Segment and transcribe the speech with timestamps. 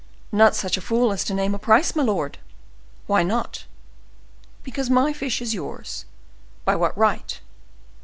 [0.31, 2.39] "Not such a fool as to name a price, my lord."
[3.05, 3.65] "Why not?"
[4.63, 6.05] "Because my fish is yours."
[6.65, 7.39] "By what right?"